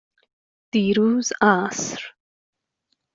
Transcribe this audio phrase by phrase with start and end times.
[0.71, 1.99] دیروز عصر.